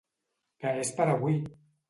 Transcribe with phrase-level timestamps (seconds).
[0.63, 1.39] Que és per avui!